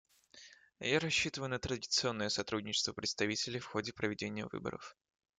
[0.79, 4.97] Я рассчитываю на традиционное сотрудничество представителей в ходе проведения выборов.